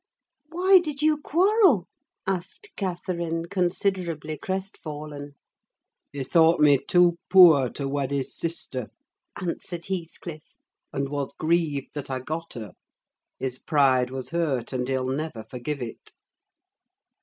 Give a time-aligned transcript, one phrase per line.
[0.49, 1.87] "Why did you quarrel?"
[2.25, 5.35] asked Catherine, considerably crestfallen.
[6.11, 8.89] "He thought me too poor to wed his sister,"
[9.39, 10.57] answered Heathcliff,
[10.91, 12.71] "and was grieved that I got her:
[13.37, 16.13] his pride was hurt, and he'll never forgive it."